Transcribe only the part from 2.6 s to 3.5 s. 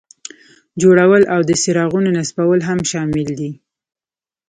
هم شامل